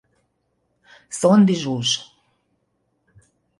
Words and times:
Szondy 1.17 1.53
Zsuzs. 1.61 1.93